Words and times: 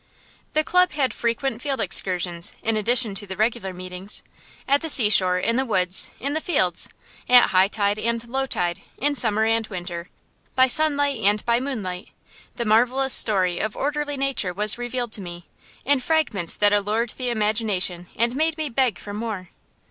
The 0.53 0.63
club 0.63 0.93
had 0.93 1.13
frequent 1.13 1.61
field 1.61 1.79
excursions, 1.79 2.53
in 2.63 2.75
addition 2.75 3.13
to 3.13 3.27
the 3.27 3.35
regular 3.37 3.71
meetings. 3.71 4.23
At 4.67 4.81
the 4.81 4.89
seashore, 4.89 5.37
in 5.37 5.57
the 5.57 5.63
woods, 5.63 6.09
in 6.19 6.33
the 6.33 6.41
fields; 6.41 6.89
at 7.29 7.51
high 7.51 7.67
tide 7.67 7.99
and 7.99 8.27
low 8.27 8.47
tide, 8.47 8.81
in 8.97 9.13
summer 9.13 9.45
and 9.45 9.67
winter, 9.67 10.09
by 10.55 10.65
sunlight 10.67 11.19
and 11.21 11.45
by 11.45 11.59
moonlight, 11.59 12.09
the 12.55 12.65
marvellous 12.65 13.13
story 13.13 13.59
of 13.59 13.77
orderly 13.77 14.17
nature 14.17 14.53
was 14.53 14.75
revealed 14.79 15.11
to 15.11 15.21
me, 15.21 15.45
in 15.85 15.99
fragments 15.99 16.57
that 16.57 16.73
allured 16.73 17.11
the 17.11 17.29
imagination 17.29 18.07
and 18.15 18.35
made 18.35 18.57
me 18.57 18.69
beg 18.69 18.97
for 18.97 19.13
more. 19.13 19.49